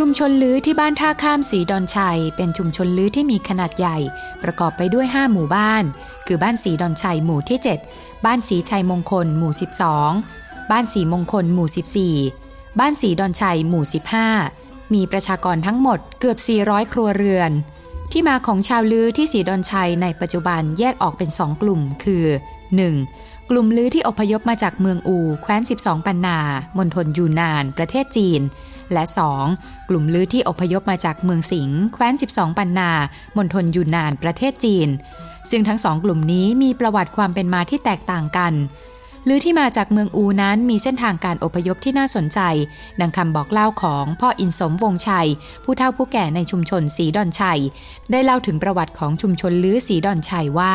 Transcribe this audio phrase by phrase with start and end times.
[0.00, 3.98] ชุมชนลื้อที่บ้านท่าข้ามสีดอนชัย เป็นชุมชนลื้อที่มีขนาดใหญ่
[4.42, 5.84] ประกอบไปด้วย 5 หมู่บ้าน
[6.26, 7.58] คือบ้านสีดอนชัยหมู่ที่
[7.90, 9.52] 7 บ้านสีชัยมงคลหมู่
[10.10, 11.68] 12 บ้านสีมงคลหมู่
[12.24, 13.84] 14 บ้านสีดอนชัยหมู่
[14.38, 17.50] 15 มีประชากรทั้งหมดเกือบ 400 ครัวเรือน
[18.12, 22.24] ที่มาของชาวลื้อที่สีดอนชัยในปัจจุบันแยกออกเป็น 2 กลุ่ม คือ
[22.86, 23.50] 1.
[23.50, 26.38] กลุ่มลื้อที่อพยพมาจากเมืองอู แคว้น 12 ปันนา
[26.76, 28.42] มณฑลยูนาน ประเทศจีน
[28.92, 29.04] และ
[29.46, 29.88] 2.
[29.88, 32.90] กลุ่มลือที่อพยพมาจากเมืองสิงห์แคว้น 12 ปันนา
[33.36, 34.88] มณฑลยูนนานประเทศจีน
[35.50, 38.52] ซึ่งทั้งสองกลุ่มนี้มีประวัติความเป็นมาที่แตกต่างกัน
[39.28, 42.40] ลือที่มาจากเมืองอูนั้นมีเส้นทางการอพยพที่น่าสนใจ
[43.00, 45.28] ดังคำบอกเล่าของพ่ออินสมวงชัย
[45.64, 47.60] ผู้เฒ่าผู้แก่ในชุมชนสีดอนชัย
[48.10, 50.74] ได้เล่าถึงประวัติของชุมชนลือสีดอนชัยว่า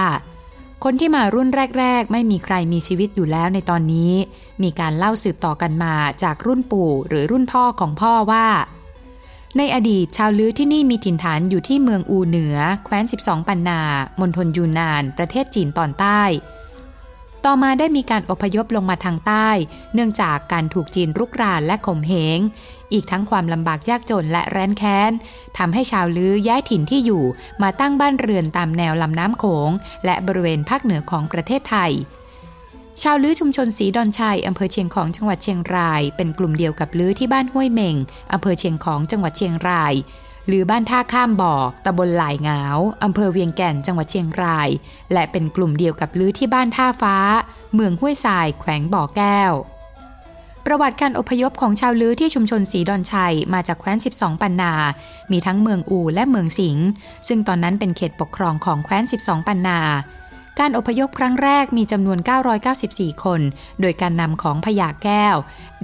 [0.83, 4.13] คนที่มารุ่นแรก ๆ ไม่มีใครมีชีวิตอยู่แล้วในตอนนี้
[4.63, 8.47] มีการเล่าสืบต่อกันมาจากรุ่นปู่หรือรุ่นพ่อของพ่อว่า
[9.57, 13.81] ในอดีตชาวลื้อที่นี่มีถิ่นฐานอยู่ที่เมืองอูเหนือ แคว้น 12 ปันนา
[14.19, 16.21] มณฑลยูนาน ประเทศจีนตอนใต้
[17.45, 19.49] ต่อมาได้มีการอพยพลงมาทางใต้
[19.93, 22.39] เนื่องจากการถูกจีนรุกรานและข่มเหง
[22.93, 25.11] อีกทั้งความลำบากยากจนและแร้นแค้น
[25.57, 27.23] ทำให้ชาวลื้อย้ายถิ่นที่อยู่
[27.61, 29.71] มาตั้งบ้านเรือนตามแนวลำน้ำโขง
[30.05, 31.91] และบริเวณภาคเหนือของประเทศไทย
[33.01, 37.95] ชาวลื้อชุมชนสีดอนชัยอำเภอเชียงของจังหวัดเชียงราย เป็นกลุ่มเดียวกับลื้อที่บ้านห้วยเม่ง
[38.33, 39.93] อำเภอเชียงของจังหวัดเชียงราย
[40.47, 42.61] หรือบ้านท่าข้ามบ่อ ตำบลหลายเงา
[43.03, 44.69] อำเภอเวียงแก่น จังหวัดเชียงราย
[45.13, 47.17] และเป็นกลุ่มเดียวกับลื้อที่บ้านท่าฟ้า
[47.73, 49.51] เมืองห้วยทราย แขวงบ่อแก้ว
[50.65, 54.73] ประวัติการอพยพของชาวลื้อที่ชุมชนสีดอนชัยมาจากแคว้น 12 ปันนา
[55.31, 56.85] มีทั้งเมืองอูและเมืองสิงห์
[57.27, 59.79] ซึ่งตอนนั้นเป็นเขตปกครองของแคว้น 12 ปันนา
[60.59, 62.19] การอพยพครั้งแรกมีจำนวน
[62.71, 63.41] 994 คน
[63.81, 65.35] โดยการนำของพญาแก้ว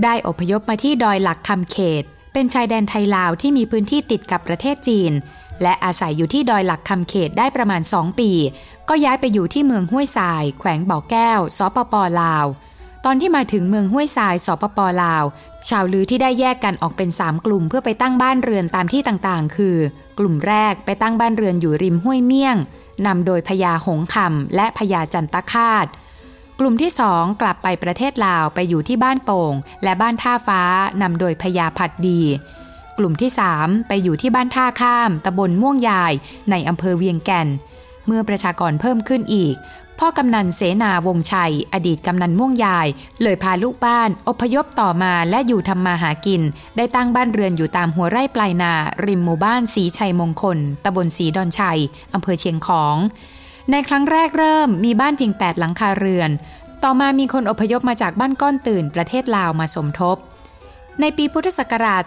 [0.03, 5.11] ได้อพยพมาที่ดอยหลักคำเขต เป็นชายแดนไทยลาวที่มีพื้นที่ติดกับประเทศจีน
[5.61, 8.31] และอาศัยอยู่ที่ดอยหลักคำเขตได้ประมาณ 2 ปี
[8.89, 12.45] ก็ย้ายไปอยู่ที่เมืองห้วยทราย แขวงบ่อแก้วสปปลาว
[13.09, 15.23] ตอนที่มาถึงเมืองห้วยทรายสปปลาว
[15.69, 19.77] ชาวลือที่ได้แยกกันออกเป็น 3 กลุ่มเพื่อไปตั้งบ้านเรือนตามที่ต่างๆ คือ
[20.19, 22.57] กลุ่มแรกไปตั้งบ้านเรือนอยู่ริมห้วยเมี่ยง
[23.05, 25.85] นำโดยพญาหงคำและพญาจันตคาต
[26.59, 29.53] กลุ่มที่สองกลับไปประเทศลาวไปอยู่ที่บ้านโป่ง
[29.83, 30.61] และบ้านท่าฟ้า
[31.01, 32.21] นำโดยพญาผัดดี
[32.97, 36.13] กลุ่มที่3ไปอยู่ที่บ้านท่าข้ามตำบลม่วงยาย
[36.49, 37.47] ในอำเภอเวียงแก่น
[38.07, 39.55] เมื่อประชากรเพิ่มขึ้นอีก
[39.99, 42.87] พ่อกำนันเสนาวงชัย อดีตกำนันม่วงยาย
[43.21, 46.41] เลยพาลูกบ้านอพยพต่อมาและอยู่ทำมาหากิน
[46.77, 48.73] ได้ตั้งบ้านเรือนอยู่ตามหัวไร่ปลายนา
[49.05, 51.79] ริมหมู่บ้านสีชัยมงคลตำบลสีดอนชัย
[52.13, 52.95] อำเภอเชียงของ
[53.71, 56.29] ในครั้งแรกเริ่มมีบ้านเพียง 8 หลังคาเรือน
[56.83, 60.17] ต่อมามีคนอพยพมาจากบ้านก้อนตื่นประเทศลาวมาสมทบ
[61.01, 62.03] ในปีพุทธศักราช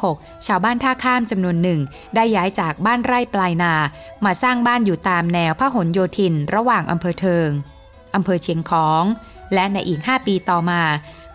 [0.00, 1.80] 2496 ชาวบ้านท่าข้ามจำนวนหนึ่ง
[2.14, 3.74] ได้ย้ายจากบ้านไร่ปลายนา
[4.24, 7.48] มาสร้างบ้านอยู่ตามแนวพหลโยธิน ระหว่างอำเภอเทิง
[8.14, 9.04] อำเภอเชียงของ
[9.54, 10.82] และในอีก 5 ปีต่อมา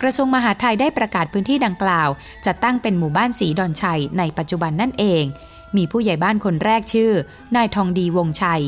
[0.02, 2.10] กระทรวงมหาดไทยได้ประกาศพื้นที่ดังกล่าว
[2.46, 5.24] จัดตั้งเป็นหมู่บ้านสีดอนชัยในปัจจุบันนั่นเอง
[5.76, 7.12] มีผู้ใหญ่บ้านคนแรกชื่อ
[7.56, 8.64] นายทองดีวงชัย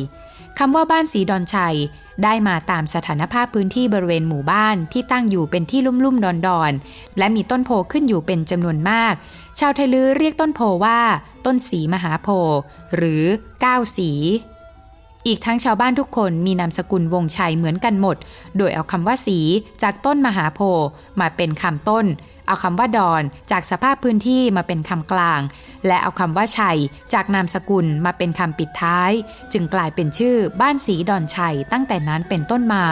[0.60, 1.76] คำว่าบ้านสีดอนชัย
[2.24, 9.14] ได้มาตามสถานภาพพื้นที่บริเวณหมู่บ้านที่ตั้งอยู่เป็นที่ลุ่มๆดอนๆและมีต้นโพขึ้นอยู่เป็นจำนวนมาก
[9.60, 11.00] ชาวไทยลือเรียกต้นโพว่า
[11.46, 12.28] ต้นสีมหาโพ
[12.96, 13.24] หรือ
[13.64, 14.12] ก้าวสี
[15.28, 18.18] อีกทั้งชาวบ้านทุกคนมีนามสกุลวงชัยเหมือนกันหมด
[18.58, 19.40] โดยเอาคำว่าสี
[19.82, 20.60] จากต้นมหาโพ
[21.20, 22.06] มาเป็นคำต้น
[22.48, 25.42] เอาคำว่าดอนจากสภาพพื้นที่มาเป็นคำกลาง
[25.88, 26.80] และเอาคำว่าชัย
[27.14, 29.12] จากนามสกุลมาเป็นคำปิดท้าย
[29.54, 32.86] จึงกลายเป็นชื่อบ้านสีดอนชัยตั้งแต่นั้นเป็นต้นมา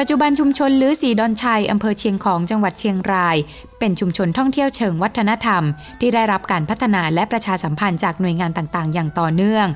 [0.00, 3.36] ปัจจุบันชุมชนลือสีดอนชัย อำเภอเชียงของจังหวัดเชียงราย
[3.78, 5.62] เป็นชุมชนท่องเที่ยวเชิงวัฒนธรรม
[6.00, 9.66] ที่ได้รับการพัฒนาและประชาสัมพันธ์จากหน่วยงานต่างๆ อย่างต่อเนื่อง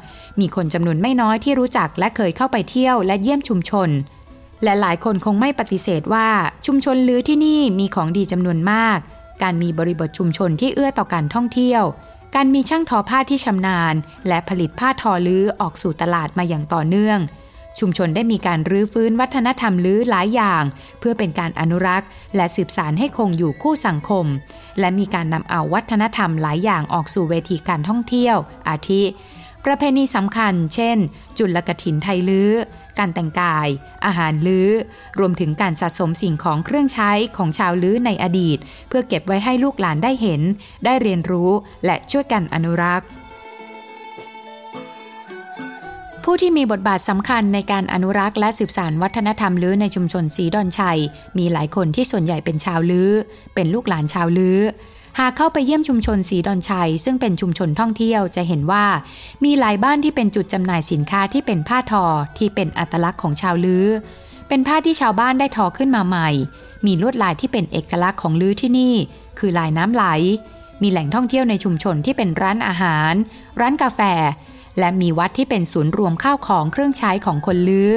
[0.41, 3.89] มีคนจำนวนไม่น้อยที่รู้จักและเคยเข้าไปเที่ยวและเยี่ยมชุมชน
[4.65, 6.29] และหลายคนคงไม่ปฏิเสธว่า
[6.67, 8.99] ชุมชนลือที่นี่มีของดีจำนวนมาก
[9.43, 11.83] การมีบริบทชุมชนที่เอื้อต่อการท่องเที่ยว
[12.35, 13.95] การมีช่างทอผ้าที่ชำนาญ
[14.29, 17.19] และผลิตผ้าทอลื้อออกสู่ตลาดมาอย่างต่อเนื่อง
[17.79, 20.63] ชุมชนได้มีการรื้อฟื้นวัฒนธรรมลื้อหลายอย่าง
[20.99, 24.27] เพื่อเป็นการอนุรักษ์ และสืบสารให้คงอยู่คู่สังคม
[24.81, 28.37] และมีการนำเอาวัฒนธรรมหลายอย่างออกสู่เวทีการท่องเที่ยว
[28.69, 29.03] อาทิ
[29.65, 30.99] ประเพณีสำคัญ เช่น
[31.39, 32.51] จุลกถินไทยลื้อ
[33.01, 33.69] การแต่งกาย
[34.07, 34.71] อาหารลื้อ
[35.19, 38.59] รวมถึงการสะสมสิ่งของเครื่องใช้ของชาวลื้อในอดีต
[38.89, 40.41] เพื่อเก็บไว้ให้ลูกหลานได้เห็น
[40.85, 41.51] ได้เรียนรู้
[41.85, 43.09] และช่วยกันอนุรักษ์
[46.25, 51.01] ผู้ที่มีบทบาทสำคัญในการอนุรักษ์และสืบสานวัฒนธรรมลื้อในชุมชนสีดอนชัย
[51.39, 53.11] มีหลายคนที่ส่วนใหญ่เป็นชาวลื้อ
[53.55, 54.59] เป็นลูกหลานชาวลื้อ
[55.19, 58.85] หากเข้าไปเยี่ยมชุมชนสีดอนชัย ซึ่งเป็นชุมชนท่องเที่ยวจะเห็นว่า
[59.45, 62.05] มีหลายบ้านที่เป็นจุดจำหน่ายสินค้าที่เป็นผ้าทอ
[62.39, 63.87] ที่เป็นอัตลักษณ์ของชาวลื้อ
[64.49, 66.29] เป็นผ้าที่ชาวบ้านได้ทอขึ้นมาใหม่
[66.87, 68.95] มีลวดลายที่เป็นเอกลักษณ์ของลื้อที่นี่
[69.39, 70.05] คือลายน้ำไหล
[70.83, 73.13] มีแหล่งท่องเที่ยวในชุมชนที่เป็นร้านอาหาร
[73.61, 74.01] ร้านกาแฟ
[74.79, 77.91] และมีวัดที่เป็นศูนย์รวมข้าวของเครื่องใช้ของคนลื้อ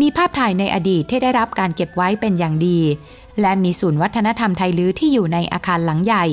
[0.00, 2.80] มีภาพถ่ายในอดีตที่ได้รับการเก็บไว้เป็นอย่างดี
[3.40, 6.24] และมีศูนย์วัฒนธรรมไทยลื้อที่อยู่ในอาคารหลังใหญ่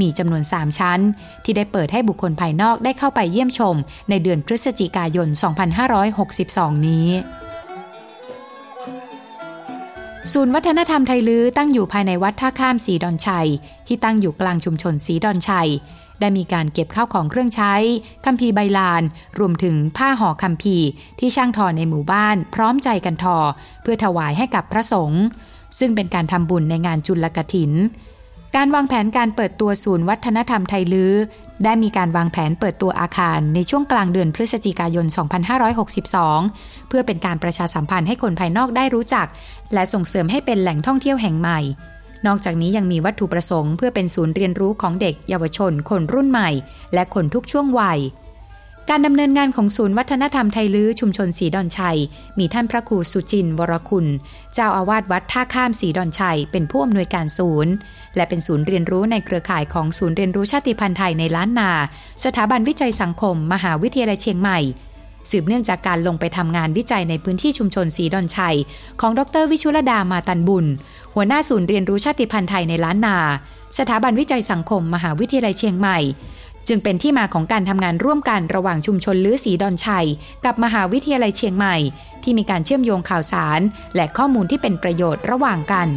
[0.00, 1.00] มีจำนวน 3 ชั้น
[1.44, 3.74] ที่ได้เปิดให้บุคคลภายนอกได้เข้าไปเยี่ยมชม
[4.10, 5.28] ในเดือนพฤศจิกายน
[6.06, 7.08] 2562 นี้
[10.32, 13.48] ศูนย์วัฒนธรรมไทยลื้อตั้งอยู่ภายในวัดท่าข้ามสีดอนชัย
[13.86, 15.70] ที่ตั้งอยู่กลางชุมชนสีดอนชัย
[16.20, 17.74] ได้มีการเก็บข้าวของเครื่องใช้
[18.24, 19.02] คัมภีร์ใบลาน
[19.38, 20.86] รวมถึงผ้าห่อคัมภีร์
[21.18, 23.36] ที่ช่างทอในหมู่บ้านพร้อมใจกันทอ
[23.82, 25.24] เพื่อถวายให้กับพระสงฆ์
[25.78, 27.72] ซึ่งเป็นการทำบุญในงานจุลกถิน
[28.56, 31.12] การวางแผนการเปิดตัวศูนย์วัฒนธรรมไทยลื้อ
[31.64, 35.06] ได้มีการวางแผนเปิดตัวอาคารในช่วงกลางเดือนพฤศจิกายน
[35.92, 39.26] 2562 เพื่อเป็นการประชาสัมพันธ์ให้คนภายนอกได้รู้จัก
[39.74, 41.60] และส่งเสริมให้เป็นแหล่งท่องเที่ยวแห่งใหม่
[42.26, 46.50] นอกจากนี้ยังมีวัตถุประสงค์เพื่อเป็นศูนย์เรียนรู้ของเด็กเยาวชน คนรุ่นใหม่
[46.94, 47.98] และคนทุกช่วงวัย
[48.90, 51.98] การดำเนินงานของศูนย์วัฒนธรรมไทยลื้อชุมชนสีดอนชัย
[52.38, 54.06] มีท่านพระครูสุจินวรคุณ
[54.54, 57.72] เจ้าอาวาสวัดท่าข้ามสีดอนชัย เป็นผู้อำนวยการศูนย์
[58.16, 61.70] และเป็นศูนย์เรียนรู้ในเครือข่ายของศูนย์เรียนรู้ชาติพันธุ์ไทยในล้านนา
[62.24, 64.58] สถาบันวิจัยสังคม มหาวิทยาลัยเชียงใหม่
[65.30, 68.56] สืบเนื่องจากการลงไปทำงานวิจัยในพื้นที่ชุมชนสีดอนชัย
[69.00, 70.66] ของดรวิชุลดามาตันบุญ
[71.14, 73.16] หัวหน้าศูนย์เรียนรู้ชาติพันธุ์ไทยในล้านนา
[73.78, 75.98] สถาบันวิจัยสังคม มหาวิทยาลัยเชียงใหม่
[76.68, 80.06] จึงเป็นที่มาของการทำงานร่วมกันระหว่างชุมชนลื้อสีดอนชัย
[80.44, 81.76] กับมหาวิทยาลัยเชียงใหม่
[82.22, 83.60] ที่มีการเชื่อมโยงข่าวสาร
[83.96, 85.88] และข้อมูลที่เป็นประโยชน์ระหว่างกัน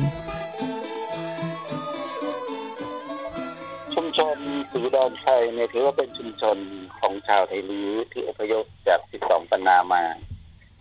[3.94, 4.38] ชุมชน
[4.72, 6.58] สีดอนชัยเนี่ยถือว่าเป็นชุมชน
[7.00, 10.04] ของชาวไทยลื้อที่อพยพจาก 12 ปันนามา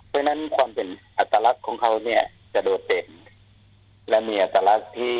[0.09, 0.89] เพราะนั้นความเป็น
[1.19, 2.23] อัตลักษณ์ของเขาเนี่ย
[2.55, 3.09] จะโดดเด่น
[4.09, 5.17] และมีอัตลักษณ์ที่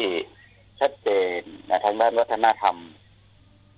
[0.81, 1.09] ชัดเจ
[1.39, 2.77] นในทางด้านวัฒนธรรม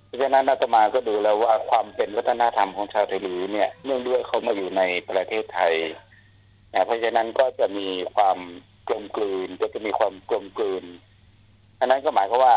[0.07, 5.75] เพราะฉะนั้นอาตมาก็ดูแล้วว่าความเป็นวัฒนธรรมของชาวไทยลือเนี่ยเนื่องด้วยเขามาอยู่ในประเทศไทย
[6.75, 8.39] นะเพราะฉะนั้นก็จะมีความ
[8.89, 10.85] กลมกลืนก็จะมีความกลมกลืน
[11.79, 12.57] อันนั้นก็หมายความว่า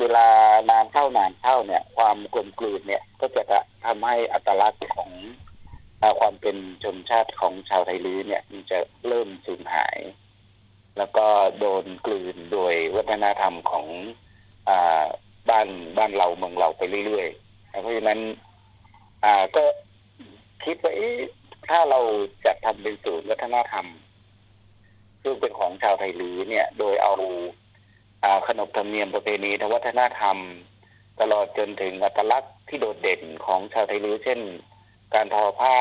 [0.00, 0.26] เวลา
[0.70, 3.42] นานเข้านานเข้าเนี่ย ความกลมกลืนเนี่ยก็จะ
[3.84, 5.10] ทำให้อัตลักษณ์ของ
[6.20, 8.78] ความเป็นชนชาติของชาวไทยลื้อเนี่ย มันจะ
[9.08, 9.98] เริ่มสูญหาย
[10.98, 11.26] แล้วก็
[11.58, 13.86] โดนกลืนโดยวัฒนธรรมของ
[14.68, 14.70] อ
[15.48, 18.20] บ้านบ้านเราเมืองเราไปเรื่อยๆเพราะฉะนั้น
[19.24, 19.64] อ่าก็
[20.64, 20.92] คิดว่า
[21.68, 22.00] ถ้าเรา
[22.44, 23.86] จะทำเป็นศูนย์วัฒนธรรม
[25.22, 27.12] ซึ่งเป็นของชาวไทยลือเนี่ย โดยเอา
[28.48, 30.36] ขนบธรรมเนียมประเพณีทางวัฒนธรรม
[31.20, 34.40] ตลอดจนถึงอัตลักษณ์ที่โดดเด่นของชาวไทยลือเช่น
[35.14, 35.76] การทอผ้า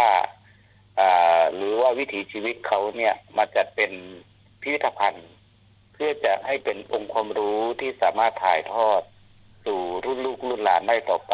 [1.56, 3.92] หรือว่าวิถีชีวิตเขาเนี่ยมาจัดเป็น
[4.62, 5.30] พิพิธภัณฑ์
[5.94, 9.02] เพื่อจะให้เป็นองค์ความรู้ที่สามารถถ่ายทอด
[9.70, 11.34] สู่รุ่นลูกรุ่นหลานได้ต่อไป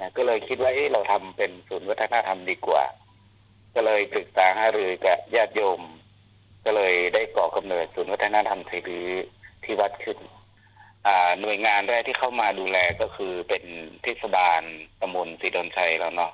[0.00, 2.84] นะก็เลยคิดว่าเอเราทำเป็นศูนย์วัฒนธรรมดีกว่า
[3.74, 5.80] ก็เลยปรึกษาหารือกับญาติโยม
[6.64, 9.08] ก็เลยได้ก่อกำเนิดศูนย์วัฒนธรรมไทยรือ
[9.64, 10.18] ที่วัดขึ้น
[11.40, 13.64] หน่วยงานแรกที่เข้ามาดูแลก็คือเป็น
[14.02, 14.62] เทศบาล
[15.00, 16.32] ตำบลสีดอนชัยแล้วเนาะ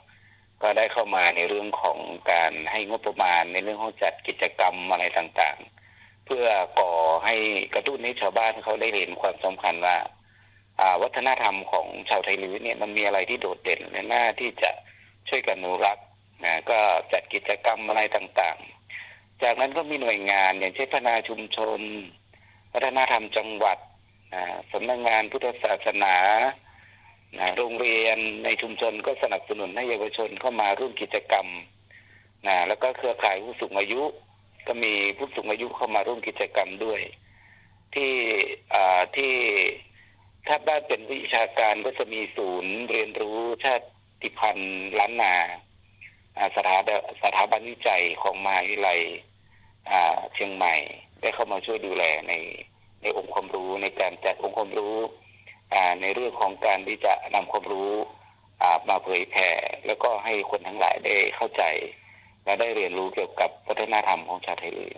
[0.63, 1.99] ก็ได้เข้ามาในเรื่องของ
[2.33, 6.47] การให้งบประมาณในเรื่องของจัดกิจกรรมอะไรต่างๆ เพื่อ
[6.79, 6.93] ก่อ
[7.25, 7.35] ให้
[7.75, 9.97] กระตุ้นให้ชาวบ้านเขาได้เห็นความสำคัญว่า
[11.03, 14.71] วัฒนธรรมของชาวไทยลื้อเนี่ยมันมีอะไรที่โดดเด่นและน่าที่จะ
[15.29, 16.07] ช่วยกันอนุรักษ์
[16.45, 16.79] นะก็
[17.13, 21.81] จัดกิจกรรมอะไรต่างๆ จากนั้นก็มีหน่วยงานอย่างเช่นพัฒนาชุมชน
[22.73, 23.79] วัฒนธรรมจังหวัด
[24.35, 24.43] นะ
[24.73, 26.17] สำนักงงานพุทธศาสนา
[27.39, 31.47] นะโรงเรียนในชุมชนก็สนับสนุนให้เยาวชนเข้ามาร่วมกิจกรรม
[32.47, 34.03] นะแล้วก็เครือข่ายผู้สูงอายุ
[34.67, 37.01] ก็มีผู้สูงอายุเข้ามาร่วมกิจกรรมด้วย
[37.95, 38.13] ที่
[39.17, 39.33] ที่
[40.47, 43.75] ถ้าบ้านเป็นวิชาการก็จะมีศูนย์เรียนรู้ชา
[44.23, 45.35] ติพันธุ์ล้านนา
[46.57, 46.77] สถา
[47.23, 49.01] สถาบันวิจัยของมหาวิทยาลัย
[50.35, 50.75] เชียงใหม่
[51.21, 52.35] ได้เข้ามาช่วยดูแลใน
[53.03, 54.97] ในองค์ความรู้ในการจัดองค์ความรู้
[56.01, 57.93] ในเรื่องของการที่จะนำความรู้
[58.89, 59.49] มาเผยแผ่
[59.87, 61.63] แล้วก็ให้คนทั้งหลายได้เข้าใจ
[62.45, 64.93] และได้เรียนรู้เกี่ยวกับวัฒนธรรมของชาวไทยเลย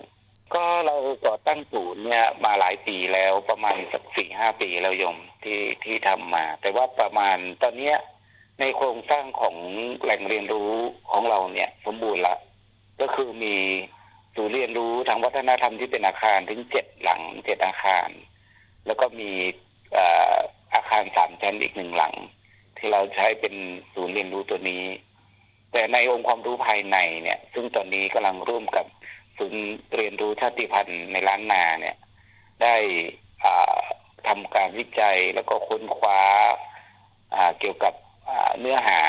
[0.55, 7.97] ก็เราก่อตั้งศูนย์เนี่ยมาหลายปีแล้วประมาณสักสี่ห้าปีแล้วยมที่ที่ทำมา แต่ว่าประมาณตอนเนี้ย
[8.61, 9.57] ในโครงสร้างของ
[10.03, 10.73] แหล่งเรียนรู้
[11.11, 12.37] ของเราเนี่ย สมบูรณ์ละ
[13.01, 13.57] ก็คือมี
[14.37, 18.09] ศูนย์เรียนรู้ทางวัฒนธรรมที่เป็นอาคารถึงเจ็ดหลังเจ็ดอาคาร
[18.87, 19.31] แล้วก็มี
[20.75, 22.15] อาคารสามชั้นอีกหนึ่งหลัง
[22.77, 23.55] ที่เราใช้เป็น
[23.95, 24.85] ศูนย์เรียนรู้ตัวนี้
[25.73, 28.87] แต่ในองค์ความรู้ภายในเนี่ย ซึ่งตอนนี้กำลังร่วมกับ
[29.41, 29.65] ศูนย์
[29.97, 31.97] เรียนรู้ชาติพันธุ์ในล้านนาเนี่ย
[32.63, 32.77] ได้
[34.29, 36.21] ทำการวิจัยแล้วก็ค้นคว้า
[37.61, 37.95] เกี่ยวกับ
[38.61, 39.01] เนื้อหา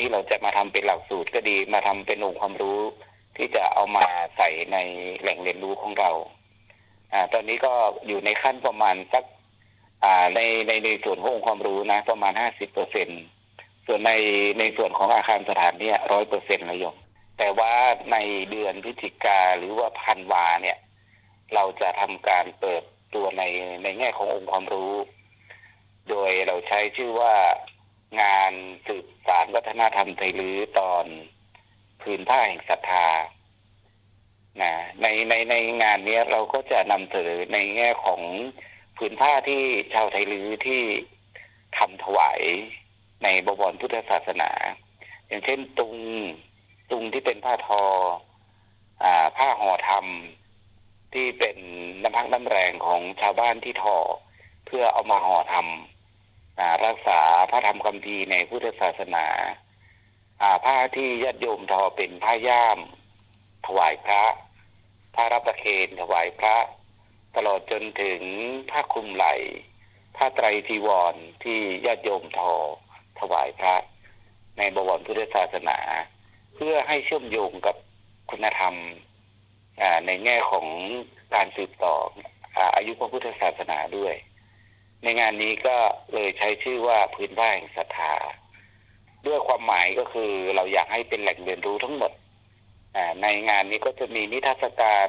[0.00, 2.80] ที่เราจะมาทำเป็นหลักสูตรก็ดีมาทำเป็นองค์ความรู้
[3.36, 4.76] ที่จะเอามาใส่ใน
[5.20, 6.10] แหล่งเรียนรู้ของเรา
[7.12, 7.72] อตอนนี้ก็
[8.06, 9.24] อยู่ในขั้นประมาณสัก
[10.34, 13.08] ในในในส่วนขององค์ความรู้นะ ประมาณห้าสิบเปอร์เซ็น
[13.86, 14.12] ส่วนใน
[14.58, 16.96] ในส่วนของอาคารสถานเนี่ยร้อยเปอร์เซ็นต์ระยม
[17.38, 17.74] แต่ว่า
[18.12, 18.16] ใน
[18.50, 20.78] เดือนพฤศจิกาหรือว่าพันวาเนี่ย
[21.54, 22.82] เราจะทำการเปิด
[23.14, 23.42] ตัวใน
[23.82, 24.94] ในแง่ขององค์ความรู้
[26.10, 27.34] โดยเราใช้ชื่อว่า
[28.22, 28.52] งาน
[28.86, 31.04] สืบสารวัฒนธรรมไทยลือตอน
[32.02, 33.08] พื้นผ้าแห่งศรัทธา
[34.62, 34.72] นะ
[35.02, 38.20] ในในในงานนี้เราก็จะนำเสนอในแง่ของ
[38.96, 39.62] ผืนผ้าที่
[39.94, 40.82] ชาวไทยลือที่
[41.78, 42.42] ทำถวาย
[43.22, 44.50] ในบวรพุทธศาสนา
[45.26, 45.96] อย่างเช่นตุง
[46.90, 47.82] ตุงที่เป็นผ้าทอ
[49.04, 51.56] อ่า ผ้าห่อทำที่เป็น
[52.02, 53.96] น้ำพักน้ำแรงของชาวบ้านที่ทอ
[54.66, 59.26] เพื่อเอามาห่อทำรักษาพระธรรมคำพีในพุทธศาสนา
[60.64, 62.78] ผ้าที่ญาติโยมทอเป็นผ้าย่าม
[63.66, 64.24] ถวายพระ
[65.14, 66.56] ผ้ารับประเคนถวายพระ
[67.36, 68.20] ตลอดจนถึง
[68.70, 69.34] ผ้าคลุมไหล่
[70.16, 72.52] ผ้าไตรจีวรที่ญาติโยมทอ
[73.20, 73.74] ถวายพระ
[74.58, 75.78] ในบวรพุทธศาสนา
[76.54, 77.76] เพื่อให้เชื่อมโยงกับ
[78.30, 78.74] คุณธรรม
[80.06, 80.66] ในแง่ของ
[81.34, 81.94] การสืบต่อ
[82.76, 84.14] อายุพระพุทธศาสนาด้วย
[85.02, 85.76] ในงานนี้ก็
[86.14, 88.14] เลยใช้ชื่อว่าพื้นบ้านศรัทธา
[89.26, 92.12] ด้วยความหมายก็คือเราอยากให้เป็นแหล่งเรียนรู้ทั้งหมด
[93.22, 95.08] ในงานนี้ก็จะมีนิทรรศการ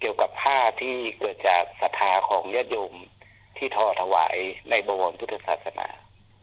[0.00, 2.94] เกี่ยวกับผ้าที่เกิดจากศรัทธาของญาติโยม
[3.56, 4.36] ที่ทอถวาย
[4.70, 5.88] ในบวรพุทธศาสนา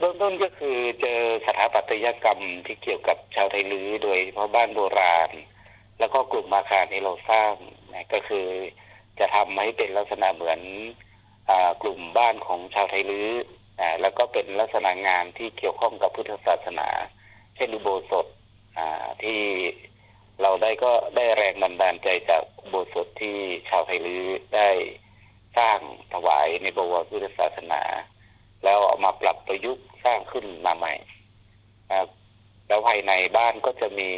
[0.02, 5.32] เบื้องต้นก็คือเจอสถาปัตยกรรมที่เกี่ยวกับชาวไทยลื้อโดยเพราะบ้านโบราณ
[6.00, 7.54] แล้วก็กลุ่มอาคารที่เราสร้าง
[7.94, 8.48] นะก็คือ
[9.20, 10.60] จะทำให้เป็นลักษณะเหมือน
[11.50, 11.52] อ
[11.82, 13.30] กลุ่มบ้านของชาวไทยลื้อ
[14.02, 16.88] แล้วก็เป็นลักษณะงานที่เกี่ยวข้องกับพุทธศาสนา
[17.56, 18.26] เช่นอุโบสถ
[19.24, 19.42] ที่
[20.42, 23.38] เราได้ก็ได้แรงบันดาลใจจากอุโบสถที่
[23.70, 24.26] ชาวไทยลื้อ
[24.56, 24.70] ได้
[25.58, 25.80] สร้าง
[26.14, 27.82] ถวายในบวรพุทธศาสนา
[28.64, 30.94] แล้วเอามาปรับประยุกต์สร้างขึ้นมาใหม่
[32.68, 34.10] แล้วภายในบ้านก็จะมี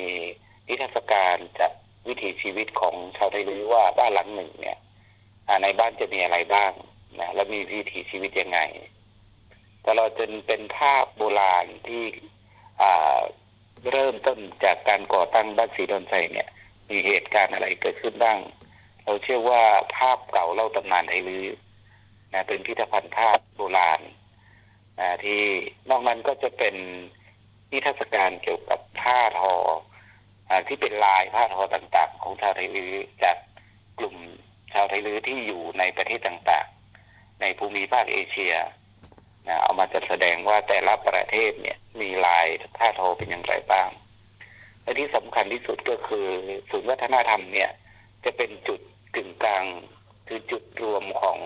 [0.67, 1.71] นิทรรศการจาก
[2.07, 4.77] วิถีชีวิตของชาวไทยลื้ว่าบ้านหลังหนึ่งเนี่ย
[5.63, 6.71] ในบ้านจะมีอะไรบ้าง
[7.19, 8.59] นะแล้วมีวิถีชีวิตยังไง
[9.87, 12.03] ตลอดจนเป็นภาพโบราณที่
[13.91, 16.47] เริ่มต้นจากการก่อตั้งบ้านสีดอนไซเนี่ย
[16.89, 18.39] มีเหตุการณ์อะไรเกิดขึ้นบ้าง
[19.05, 19.63] เราเชื่อว่า
[19.97, 21.47] ภาพเก่าเล่าตำนานไทยลือ
[22.33, 24.01] นะเป็นพิพิธภัณฑ์ภาพโบราณ
[25.23, 25.41] ที่
[25.89, 26.75] นอกนั้นก็จะเป็น
[27.71, 29.53] นิทรรศการเกี่ยวกับผ้าทอ
[30.49, 32.93] อที่เป็นลายผ้าทอต่าง ๆ ของชาวไทยลือ
[33.23, 33.37] จาก
[33.99, 34.15] กลุ่ม
[34.73, 38.53] ชาวไทยลือที่อยู่ในประเทศต่างๆ ในภูมิภาคเอเชีย
[39.47, 43.89] นะเอามาจัดแสดงว่าแต่ละประเทศเนี่ยมีลายผ้าทอเป็นอย่างไรบ้าง
[44.83, 46.27] และที่สำคัญที่สุดก็คือ
[46.69, 47.69] ศูนย์วัฒนธรรมเนี่ย
[48.25, 48.79] จะเป็นจุด
[49.15, 49.65] กึ่งกลาง
[50.27, 51.39] คือจุดรวมของ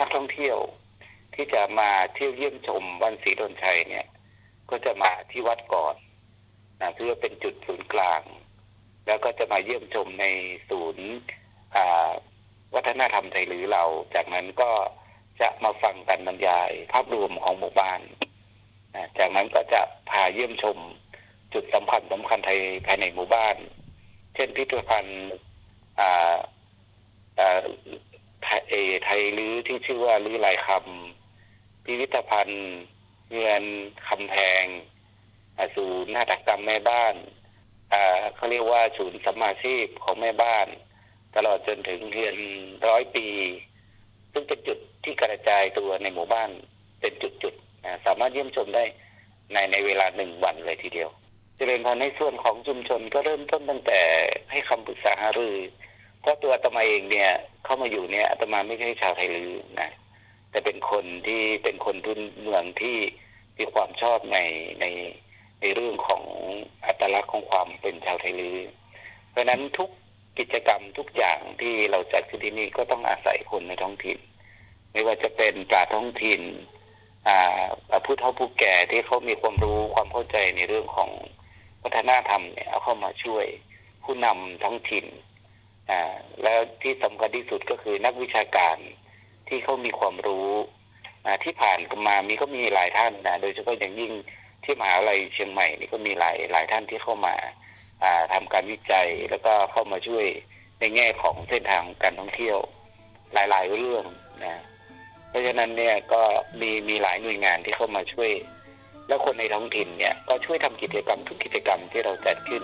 [0.00, 0.58] นักท่องเที่ยว
[1.36, 4.06] ที่จะมาเที่ยวเยี่ยมชมวันศรีดนชัยเนี่ย
[4.70, 5.94] ก็จะมาที่วัดก่อน
[6.80, 8.22] นะเพื่อเป็นจุดศูนย์กลาง
[9.06, 10.26] แล้วก็จะมาเยี่ยมชมใน
[10.68, 11.08] ศูนย์
[12.74, 14.70] วัฒนธรรมไทยหรือเรา จากนั้นก็
[15.40, 18.00] จะมาฟังกันบรรยายภาพรวมของหมู่บ้าน
[19.18, 20.78] จากนั้นก็จะพาเยี่ยมชม
[21.54, 23.56] จุดสำคัญสำคัญไทยภายในหมู่บ้าน
[24.34, 25.30] เช่นพิพิธภัณฑ์
[29.04, 31.25] ไทยลื้อที่ชื่อว่าลื้อลายคำ
[31.86, 32.64] พิพิธภัณฑ์
[33.34, 33.64] เงิน
[34.08, 34.64] คำแพง
[35.76, 37.14] ศูนย์นาฏกรรมแม่บ้าน
[38.34, 40.66] เขาเรียกว่าศูนย์สมาชีพของแม่บ้าน
[41.36, 42.36] ตลอดจนถึงเรียน
[42.88, 43.26] ร้อยปี
[44.32, 46.50] ซึ่งเป็นจุดที่กระจายตัวในหมู่บ้าน
[47.00, 48.84] เป็นจุดๆสามารถเยี่ยมชมได้
[49.52, 51.20] ในในเวลาหนึ่งวันเลยทีเดียวจ
[51.56, 54.00] เจริญพรในส่วนของชุมชนก็เริ่มต้นตั้งแต่
[54.50, 55.56] ให้คำปรึกษาหารือ
[56.20, 57.30] เพราะตัวอาตมาเองเนี่ย
[57.64, 59.90] เข้ามาอยู่เนี่ยอาตมาไม่ใช่ชาวไทยลือนะ
[60.50, 62.96] แต่เป็นคนที่เป็นคนทุนเมืองที่
[63.58, 64.38] มีความชอบใน
[64.80, 64.84] ใน
[65.60, 66.22] ในเรื่องของ
[66.86, 68.58] อัตลักษณ์ของความเป็นชาวไทยลือ
[69.30, 69.90] เพราะนั้นทุก
[70.38, 74.18] กิจกรรมทุกอย่างที่เราจัดขึ้นที่นี่ก็ต้องอาศัยคนในท้องถิ่น
[74.92, 76.40] ไม่ว่าจะเป็นปราท้องถิ่น
[78.04, 81.10] ผู้เฒ่าผู้แก่ที่เขามีความรู้ความเข้าใจในเรื่องของ
[81.82, 83.46] วัฒนธรรมเนี่ยเอาเข้ามาช่วย
[84.04, 85.06] ผู้นำท้องถิ่น
[85.90, 88.76] อ่าแล้วที่สำคัญที่สุดก็คือนักวิชาการ
[89.48, 90.50] ที่เขามีความรู้
[91.44, 94.12] ที่ผ่านมามีก็มีหลายท่านนะโดยเฉพาะอย่างยิ่ง
[94.64, 97.34] ที่มหาวิทยาลัยเชียงใหม่นี่ก็มีหลายหลายท่านที่เข้ามา
[98.02, 100.26] อ่าทำการวิจัยแล้วก็เข้ามาช่วย
[100.80, 102.58] ในแง่ของเส้นทางการท่องเที่ยว
[103.34, 104.04] หลาย ๆ เรื่อง
[104.44, 104.62] นะ
[105.28, 106.22] เพราะฉะนั้นเนี่ยก็
[106.60, 108.30] มีมีหลายหน่วยงานที่เข้ามาช่วย
[109.08, 112.62] แล้วคนในท้องถิ่นเนี่ยก็ช่วยทำกิจกรรมทุกกิจกรรมที่เราจัดขึ้น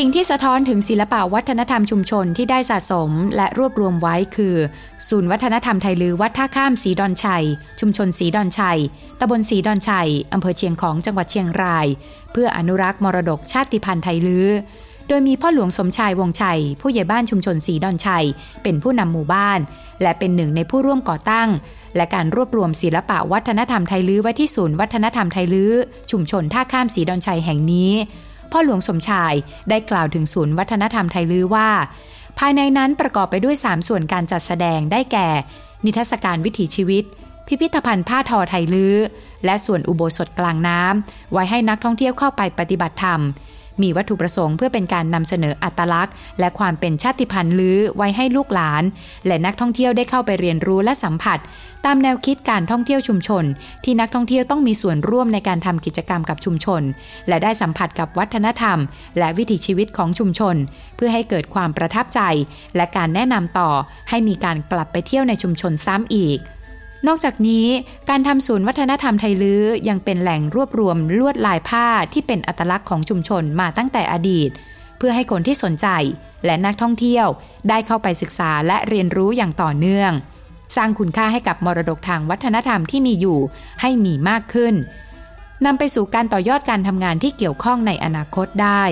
[0.00, 4.56] สิ่งที่สะท้อนถึงศิลปะวัฒนธรรมชุมชนที่ได้สะสมและรวบรวมไว้คือ
[5.08, 7.44] ศูนย์วัฒนธรรมไทยลือวัดท่าข้ามสีดอนชัย
[7.80, 8.78] ชุมชนสีดอนชัย
[9.20, 11.86] ตำบลสีดอนชัยอำเภอเชียงของจังหวัดเชียงราย
[12.32, 14.48] เพื่ออนุรักษ์มรดกชาติพันธุ์ไทยลือ
[15.08, 18.24] โดยมีพ่อหลวงสมชายวงชัย ผู้ใหญ่บ้านชุมชนสีดอนชัย
[18.62, 19.58] เป็นผู้นำหมู่บ้าน
[20.02, 21.48] และเป็นหนึ่งในผู้ร่วมก่อตั้ง
[21.96, 25.72] และการรวบรวมศิลปะวัฒนธรรมไทยลื้อไว้ที่ศูนย์วัฒนธรรมไทยลื้อ
[26.10, 27.92] ชุมชนท่าข้ามสีดอนชัยแห่งนี้
[28.52, 29.34] พ่อหลวงสมชาย
[29.70, 31.70] ได้กล่าวถึงศูนย์วัฒนธรรมไทยลื้อว่า
[32.38, 35.28] ภายในนั้นประกอบไปด้วย 3 ส่วนการจัดแสดงได้แก่
[35.84, 37.04] นิทรรศการวิถีชีวิต
[37.46, 38.96] พิพิธภัณฑ์ผ้าทอไทยลื้อ
[39.44, 43.20] และส่วนอุโบสถกลางน้ำไว้ให้นักท่องเที่ยวเข้าไปปฏิบัติธรรม
[43.82, 48.82] มีวัตถุประสงค์เพื่อเป็นการนำเสนออัตลักษณ์ และความเป็นชาติพันธุ์ลื้อไว้ให้ลูกหลาน
[49.26, 51.38] และนักท่องเที่ยวได้เข้าไปเรียนรู้และสัมผัส
[51.86, 53.44] ตามแนวคิดการท่องเที่ยวชุมชน
[53.84, 56.82] ที่นักท่องเที่ยวต้องมีส่วนร่วมในการทำกิจกรรมกับชุมชน
[57.28, 58.78] และได้สัมผัสกับวัฒนธรรม
[59.18, 60.56] และวิถีชีวิตของชุมชน
[60.96, 62.20] เพื่อให้เกิดความประทับใจ
[62.76, 63.70] และการแนะนำต่อ
[64.10, 66.38] ให้มีการกลับไปเที่ยวในชุมชนซ้ำอีก
[67.06, 67.66] นอกจากนี้
[68.10, 74.50] การทำศูนย์วัฒนธรรมไทยลื้อยังเป็นแหล่งรวบรวมลวดลายผ้าที่เป็นอัตลักษณ์ของชุมชนมาตั้งแต่อดีต
[74.98, 75.86] เพื่อให้คนที่สนใจ
[76.44, 77.26] และนักท่องเที่ยว
[77.68, 80.12] ได้เข้าไปศึกษาและเรียนรู้อย่างต่อเนื่อง
[80.76, 83.38] สร้างคุณค่าให้กับมรดกทางวัฒนธรรมที่มีอยู่
[83.80, 84.74] ให้มีมากขึ้น
[85.66, 88.82] นำไปสู่การต่อยอดการทำงานที่เกี่ยวข้องในอนาคตได้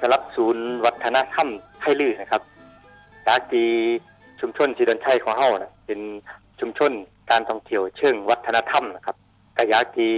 [0.00, 1.48] สำหรับศูนย์วัฒนธรรม
[1.80, 3.64] ไทยลื้อนะครับากี
[4.40, 6.00] ชุมชนสีดอนชัยของเฮานะเป็น
[6.60, 6.90] ชุมชน
[7.30, 9.16] การท่องเที่ยวเชิงวัฒนธรรมนะครับ
[9.56, 10.08] ก็อยากี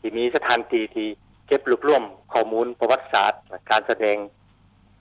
[0.00, 1.08] ที่มีสถานที่ที่
[1.46, 3.40] เก็บรวบรวมข้อมูลประวัติศาสตร์
[3.70, 4.16] การแสดง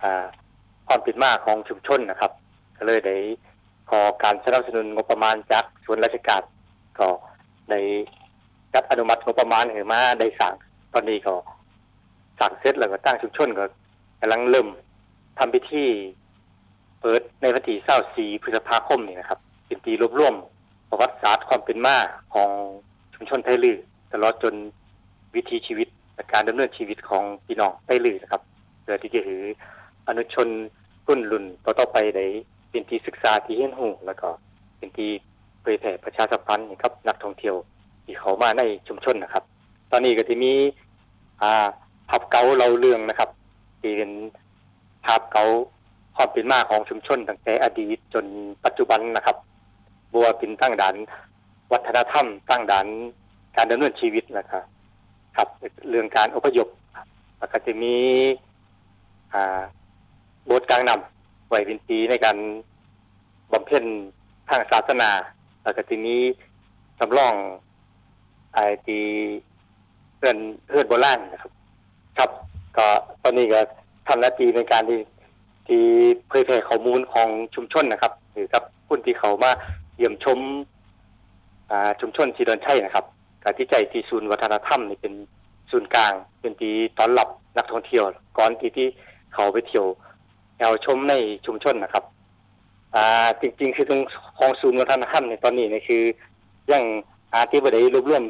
[0.04, 0.26] อ่า
[0.88, 2.32] ความเป็นมาของชุมชนนะครับ
[2.78, 3.18] ก็เลยได้
[3.90, 6.42] ขอการสนับสนุนงบประมาณจากส่วนราชการ
[7.00, 7.08] ก็
[7.70, 7.80] ได้
[8.74, 10.54] จัดอนุมัติงบประมาณให้มาได้สร้าง
[10.94, 11.34] ตอนนี้ก็
[12.40, 13.66] สร้างเสร็จแล้วก็ตั้งชุมชนก็
[14.20, 14.68] กำลังเริ่ม
[15.38, 15.86] ทำพิธี
[17.06, 20.34] เปิดในวันที่24พฤษภาคมนี่นะครับ เป็นปีรวบรวม
[20.90, 21.98] ประวัติศาสตร์ความเป็นมา
[22.34, 22.50] ของ
[23.14, 23.78] ชุมชนไทยลือ
[24.14, 24.54] ตลอดจน
[25.36, 28.42] วิถีชีวิตและการดำเนินชีวิตของพี่น้องไทยลือนะครับ
[28.82, 29.42] เพื่อที่จะถือ
[30.08, 30.48] อนุชน
[31.08, 32.26] รุ่นรุ่นต่อไปได้
[32.70, 34.30] เป็นที่ศึกษาที่เห็นหูแล้วก็
[34.78, 35.10] เป็นที่
[35.62, 37.56] เผยแพร่ประชาสัมพันธ์กับนักท่องเที่ยว
[38.06, 39.44] ที่เข้ามาในชุมชนนะครับ
[39.92, 40.54] ตอนนี้ก็สิมี
[41.42, 41.68] อ่า
[42.10, 43.30] ภาพเก่าเล่าเรื่องนะครับ
[43.82, 44.12] ที่เป็น
[45.06, 45.46] ภาพเก่า
[46.16, 48.26] ความเป็นมาของชุมชนตั้งแต่อดีตจน
[48.66, 49.38] ปัจจุบันนะครับ
[50.14, 50.96] บัวเป็นตั้งด่าน
[51.72, 52.88] วัฒนธรรม ตั้งด่าน
[53.56, 54.64] การดำเนินชีวิตนะครับ
[55.38, 55.48] ครับ
[55.90, 56.68] เรื่องการอพยพ
[57.38, 57.96] แล้วก็จะมี
[59.34, 59.62] อ่า
[60.50, 62.38] บทกลางนำไว้เป็นปีในการ
[63.52, 63.84] บำเพ็ญ
[64.50, 65.10] ทางศาสนา
[65.64, 66.16] แล้วก็จะมี
[67.00, 67.34] สำรอง
[68.54, 69.00] ไอที
[70.18, 71.52] เพื่อนเพื่อนโบราณนะครับ
[72.18, 72.30] ครับ
[72.78, 72.88] ก็
[73.24, 73.60] ตอนนี้ก็
[74.08, 75.00] ทำหน้าที่ในการที่
[75.68, 75.84] ที่
[76.28, 79.52] เผยแพร่ข้อมูลของชุมชนนะครับหรือกับผู้ที่เขามา
[79.96, 80.40] เยี่ยมชม
[81.72, 83.06] อ่าชุมชนสีดอนชัยนะครับ
[83.44, 85.14] การที่ใจที่ศูนย์วัฒนธรรมนี่เป็น
[85.72, 88.04] ศูนย์กลาง เป็นที่ต้อนรับนักท่องเที่ยว
[88.38, 88.88] ก่อนที่ที่
[89.34, 89.86] เขาไปเที่ยว
[90.58, 91.14] แอวชมใน
[91.46, 92.04] ชุมชนนะครับ
[92.96, 94.02] อ่า จริง ๆ คือตรง
[94.38, 96.04] ของศูนย์วัฒนธรรมนี่ตอนนี้นี่คือ
[96.72, 96.84] ยัง
[97.34, 98.24] อาที่บ่ได้รวบรวม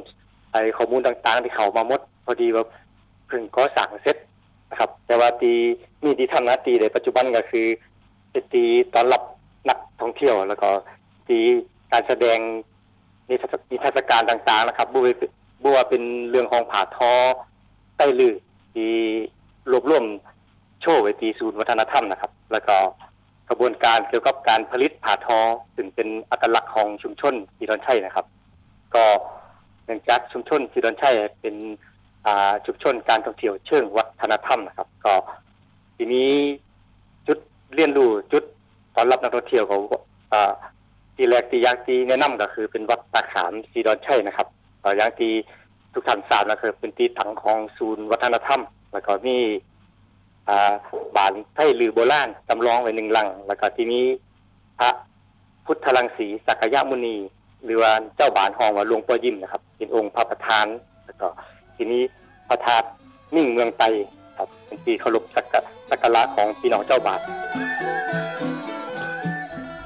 [0.52, 2.64] ไอ้ข้อมูลต่างๆ ที่เขามาหมด พอดีว่า
[3.28, 4.18] เพิ่งก่อสร้างเสร็จ
[4.74, 5.54] นะครับ แต่ว่าตี
[6.04, 7.68] มีที่ทำหน้าตีในปัจจุบันก็คือ
[8.32, 9.22] เป็นตีต้อนรับ
[9.70, 10.70] นักท่องเที่ยวแล้วก็
[11.28, 11.40] ตี
[11.92, 12.40] การแสดง
[13.30, 13.48] นิทร
[13.94, 15.02] รศการต่างๆนะครับบ่
[15.64, 17.14] บ่ว่าเป็นเรื่องของผาทอ
[17.98, 18.36] ใต้ลือ
[18.74, 18.94] ที่
[19.72, 20.06] รวบรวม
[20.82, 22.76] โชว์ไว้ที่ศูนย์วัฒนธรรมนะครับ แล้วก็
[23.50, 25.40] กระบวนการเกี่ยวกับการผลิตผ่าทอ
[25.76, 28.26] ซึ่งเป็นอัตลักษณ์ของชุมชนสีดอนชัยนะครับ
[28.96, 29.06] ก็
[29.86, 31.56] เนื่องจากชุมชนสีดอนชัยเป็น
[32.66, 35.14] ชุมชนการท่องเที่ยวเชิงวั ฒนธรรมนะครับ ก็
[35.98, 36.30] ทีนี้
[37.28, 37.38] จุด
[37.76, 38.44] เรียนรู้จุด
[38.96, 39.80] ตอนรับนักท่องเที่ยวเขา
[40.34, 40.52] อ่า
[41.16, 44.48] ที่แรกที่ยากที่แนะนำก็คือเป็นวัดตาขามสีดอนชัยนะครับ
[44.84, 45.32] อ่ออย่างที่
[45.94, 48.62] ทุกท่านทราบนะครับเป็นที่ตั้งของศูนย์วัฒนธรรม
[48.94, 49.38] แล้วก็มี
[50.50, 50.74] อ่า
[51.16, 54.06] บานไทยลือโบราณจำลองไว้หนึ่งหลัง แล้วก็ที่นี้
[54.80, 54.90] พระ
[55.66, 57.16] พุทธลังสีสักยมุนี
[57.64, 60.66] หรือว่าเจ้าบานหองว่าหลวงพ่อยิ้มนะครับ เป็นองค์พระประธาน
[61.06, 61.28] แล้วก็
[61.76, 62.02] ทีนี้
[62.48, 62.88] พระธาตุ
[63.36, 63.84] นิ่งเมืองไต
[64.38, 65.46] ครับเป็นที่เคารพสัก
[65.90, 67.20] สักการะของพี่น้องเจ้าบาท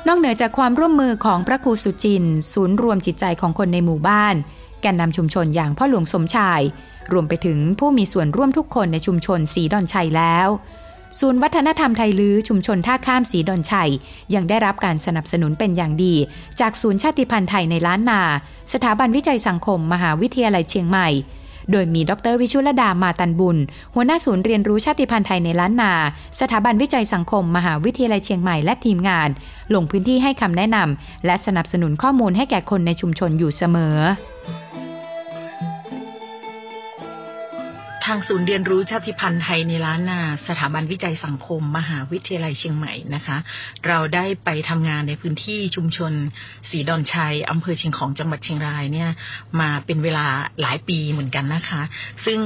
[0.08, 4.36] นอกเหนือจากความร่วมมือของพระครูสุจิน ศูนย์รวมจิตใจของคนในหมู่บ้าน
[4.82, 6.62] แกนนำชุมชนอย่างพ่อหลวงสมชาย
[7.12, 10.48] รวมไปถึงผู้มีส่วนร่วมทุกคนในชุมชนสีดอนชัยแล้ว
[11.20, 13.92] ศูนย์วัฒนธรรมไทยลื้อชุมชนท่าข้ามสีดอนชัย
[14.36, 16.16] ยังได้รับการสนับสนุนเป็นอย่างดี
[16.60, 18.22] จากศูนย์ชาติพันธุ์ไทยในล้านนา
[18.74, 21.08] สถาบันวิจัยสังคม มหาวิทยาลัยเชียงใหม่
[21.72, 23.58] โดยมีดรวิชุลดามาตันบุญ
[23.94, 25.94] หัวหน้าศูนย์เรียนรู้ชาติพันธุ์ไทยในล้านนา
[26.40, 29.30] สถาบันวิจัยสังคม มหาวิทยาลัยเชียงใหม่และทีมงาน
[29.74, 33.98] ลงพื้นที่ให้คำแนะนำและสนับสนุนข้อมูลให้แก่คนในชุมชนอยู่เสมอ
[38.08, 43.38] ทางศูนย์เรียนรู้ชาติพันธุ์ไทยในล้านนา สถาบันวิจัยสังคม มหาวิทยาลัยเชียงใหม่นะคะ
[43.88, 46.14] เราได้ไปทำงานในพื้นที่ชุมชน
[46.70, 49.10] สีดอนชัยอำเภอเชียงของจังหวัดเชียงรายเนี่ย
[49.60, 50.26] มาเป็นเวลา
[50.62, 51.82] หลายปีเหมือนกันนะคะ
[52.26, 52.40] ซึ่ง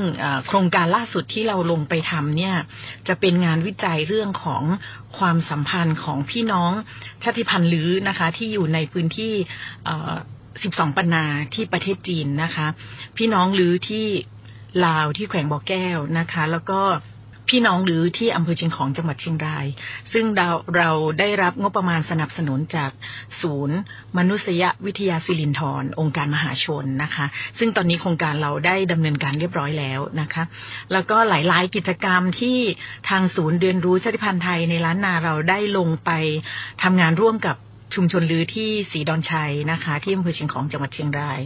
[0.47, 2.56] โครงการล่าสุดที่เราลงไปทำเนี่ย
[3.08, 4.63] จะเป็นงานวิจัยเรื่องของ
[5.17, 6.71] ความสัมพันธ์ของพี่น้อง
[7.24, 9.34] ชาติพันธุ์ลือนะคะ ที่อยู่ในพื้นที่
[10.19, 12.67] 12 ปันนาที่ประเทศจีนนะคะ
[13.17, 14.08] พี่น้องลือที่
[14.86, 16.81] ลาวที่แขวงบ่อแก้วนะคะ แล้วก็
[17.49, 19.65] พี่น้องหรือที่อำเภอเชียงของจังหวัดเชียงราย
[20.13, 22.91] ซึ่งเราเราได้รับงบประมาณสนับสนุนจาก
[23.41, 23.77] ศูนย์
[24.17, 27.25] มนุษยวิทยาสิรินธรองค์การมหาชนนะคะ
[27.60, 30.43] ซึ่งตอนนี้โครงการเราได้ดำเนินการเรียบร้อยแล้วนะคะ
[30.91, 32.57] แล้วก็หลาย ๆ กิจกรรมที่
[33.10, 36.12] ทางศูนย์เรียนรู้ชาติพันธุ์ไทยในล้านนาเราได้ลงไป
[36.84, 37.55] ทำงานร่วมกับ
[37.95, 41.41] ชุมชนลือที่สีดอนชัยนะคะ ที่อำเภอเชียงของจังหวัดเชียงราย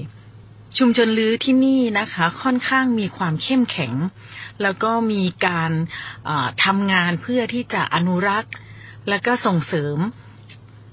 [0.77, 3.93] ชุมชนลื้อที่นี่นะคะ ค่อนข้างมีความเข้มแข็ง
[4.61, 5.71] แล้วก็มีการ
[6.65, 8.53] ทำงานเพื่อที่จะอนุรักษ์
[9.09, 9.97] และก็ส่งเสริม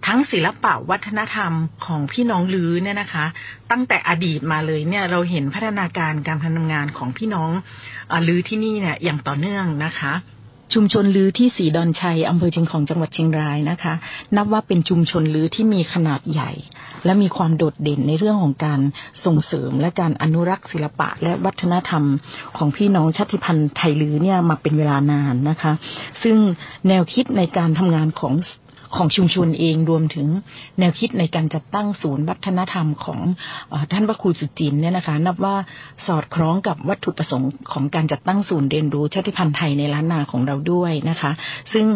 [0.07, 1.53] ทั้งศิลปะวัฒนธรรม
[1.87, 3.27] ของพี่น้องลือเนี่ยนะคะ
[3.71, 7.51] ตั้งแต่อดีตมาเลยเนี่ยเราเห็นพัฒนาการการทำงานของพี่น้อง
[8.13, 10.13] อลือที่นี่เนี่ยอย่างต่อเนื่องนะคะ
[10.75, 13.95] ชุมชนลือที่สีดอนชัยอำเภอเชียงของจังหวัดเชียงรายนะคะ
[14.37, 16.51] นับว่าเป็นชุมชนลือที่มีขนาดใหญ่
[17.05, 18.81] และมีความโดดเด่นในเรื่องของการ
[19.25, 22.05] ส่งเสริมและการอนุรักษ์ศิลปะ และวัฒนธรรม
[22.57, 25.73] ของพี่น้องชาติพันธุ์ไทยลือเนี่ยมาเป็นเวลานานนะคะ
[26.23, 26.37] ซึ่ง
[26.89, 28.35] แนวคิดในการทำงานของ
[28.97, 30.27] ของชุมชนเองรวมถึง
[30.79, 33.21] แนวคิดในการจัดตั้งศูนย์วัฒนธรรมของ
[33.73, 35.57] อท่านพระครูสุจินเนี่ยนะคะ นับว่า
[36.07, 41.31] สอดคล้องกับวัตถุประสงค์ของการจัดตั้งศูนย์เรียนรู้ชาติพันธุ์ไทยในล้านนาของเราด้วยนะคะ
[41.73, 41.87] ซึ่ง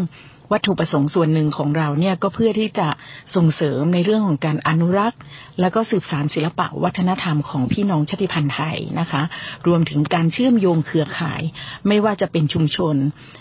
[0.52, 2.88] วัตถุประสงค์ส่วนหนึ่งของเราเนี่ยก็เพื่อที่จะ
[3.36, 5.20] ส่งเสริมในเรื่องของการอนุรักษ์
[5.60, 9.22] และก็สืบสานศิลปะวัฒนธรรมของพี่น้องชาติพันธุ์ไทยนะคะ
[9.66, 11.42] รวมถึงการเชื่อมโยงเครือข่าย
[11.88, 12.96] ไม่ว่าจะเป็นชุมชน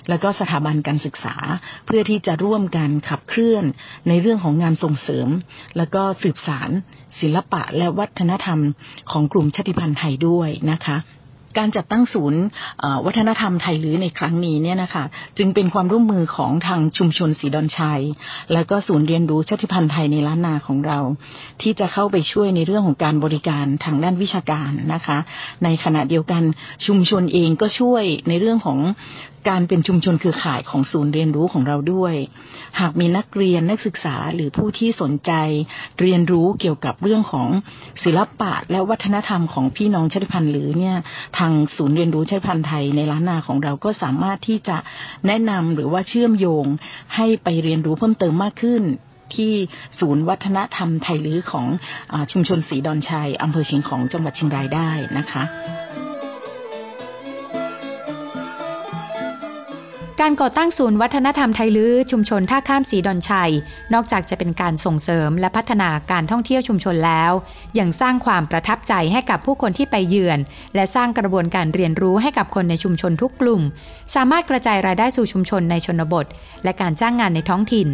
[0.09, 1.35] และก็สถาบันการศึกษา
[1.85, 3.65] เพื่อที่จะร่วมกันขับเคลื่อน
[4.07, 5.27] ในเรื่องของงานส่งเสริม
[5.77, 6.69] และก็สืบสาร
[7.19, 8.59] ศิลปะและวัฒนธรรม
[9.11, 10.97] ของกลุ่มชาติพันธุ์ไทยด้วยนะคะ
[11.57, 12.41] การจัดตั้งศูนย์
[13.05, 15.03] วัฒนธรรมไทยหรือในครั้งนี้เนี่ยนะคะ
[15.37, 18.01] จึงเป็นความร่วมมือของทางชุมชนสีดอนชัย
[18.53, 20.99] และก็ศูนย์เรียนรู้ชาติพันธุ์ไทยในล้านนาของเรา
[21.61, 25.17] ที่จะเข้าไปช่วยในเรื่องของการบริการทางด้านวิชาการนะคะ
[25.63, 26.43] ในขณะเดียวกัน
[26.85, 28.79] ชุมชนเองก็ช่วยในเรื่องของ
[29.53, 32.15] การเป็นชุมชนคือข่ายของศูนย์เรียนรู้ของเราด้วย
[32.79, 35.31] หากมีนักเรียนนักศึกษาหรือผู้ที่สนใจ
[36.01, 37.47] เรียนรู้เกี่ยวกับเรื่องของ
[38.03, 40.95] ศิลปะและวัฒนธรรมของพี่น้องชาติพันธุ์หรือเนี่ย
[41.39, 44.77] ทางศูนย์เรียนรู้ชาติพันธุ์ไทยในล้านนาของเราก็สามารถที่จะ
[45.27, 46.65] แนะนำหรือว่าเชื่อมโยง
[47.15, 48.83] ให้ไปเรียนรู้เพิ่มเติมมากขึ้น
[49.35, 49.53] ที่
[49.99, 51.67] ศูนย์วัฒนธรรมไทยลื้อของ
[52.13, 55.43] อชุมชนสีดอนชัยอำเภอเชียงของจังหวัดเชียงรายได้นะคะ
[60.21, 63.51] การก่อตั้งศูนย์วัฒนธรรมไทยลื้อชุมชนท่าข้ามสีดอนชัย
[63.93, 67.31] นอกจากจะเป็นการส่งเสริมและพัฒนาการท่องเที่ยวชุมชนแล้ว
[67.79, 70.39] ยังสร้างความประทับใจให้กับผู้คนที่ไปเยือน
[70.75, 73.61] และสร้างกระบวนการเรียนรู้ให้กับคนในชุมชนทุกกลุ่ม
[74.15, 76.25] สามารถกระจายรายได้สู่ชุมชนในชนบท
[76.63, 77.87] และการจ้างงานในท้องถิ่น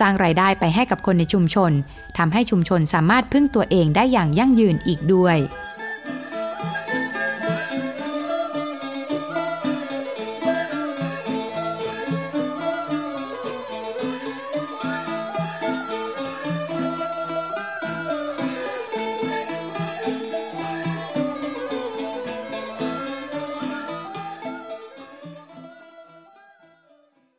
[0.00, 1.72] สร้างรายได้ไปให้กับคนในชุมชน
[2.18, 5.38] ทำให้ชุมชนสามารถพึ่งตัวเองได้อย่างยั่งยืนอีกด้วย